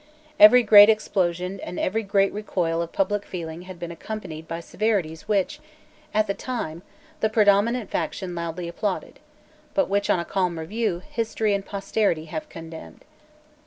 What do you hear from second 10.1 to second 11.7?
a calm review, history and